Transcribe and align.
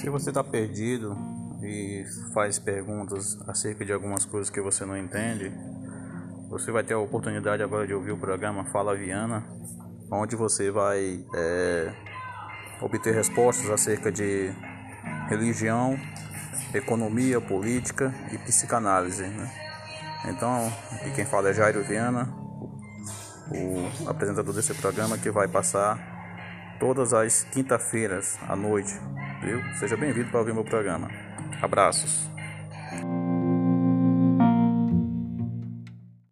Se 0.00 0.08
você 0.08 0.30
está 0.30 0.42
perdido 0.42 1.14
e 1.62 2.06
faz 2.32 2.58
perguntas 2.58 3.38
acerca 3.46 3.84
de 3.84 3.92
algumas 3.92 4.24
coisas 4.24 4.48
que 4.48 4.58
você 4.58 4.82
não 4.86 4.96
entende, 4.96 5.52
você 6.48 6.72
vai 6.72 6.82
ter 6.82 6.94
a 6.94 6.98
oportunidade 6.98 7.62
agora 7.62 7.86
de 7.86 7.92
ouvir 7.92 8.12
o 8.12 8.16
programa 8.16 8.64
Fala 8.72 8.96
Viana, 8.96 9.44
onde 10.10 10.36
você 10.36 10.70
vai 10.70 11.22
é, 11.34 11.92
obter 12.80 13.12
respostas 13.12 13.68
acerca 13.68 14.10
de 14.10 14.50
religião, 15.28 16.00
economia, 16.72 17.38
política 17.38 18.10
e 18.32 18.38
psicanálise. 18.38 19.26
Né? 19.26 19.52
Então, 20.30 20.72
aqui 20.92 21.10
quem 21.10 21.26
fala 21.26 21.50
é 21.50 21.52
Jairo 21.52 21.84
Viana, 21.84 22.26
o 23.52 24.08
apresentador 24.08 24.54
desse 24.54 24.72
programa 24.72 25.18
que 25.18 25.30
vai 25.30 25.46
passar 25.46 25.98
todas 26.80 27.12
as 27.12 27.44
quinta-feiras 27.44 28.38
à 28.48 28.56
noite. 28.56 28.98
Viu? 29.42 29.62
Seja 29.78 29.96
bem-vindo 29.96 30.30
para 30.30 30.40
ouvir 30.40 30.54
meu 30.54 30.64
programa. 30.64 31.08
Abraços. 31.62 32.28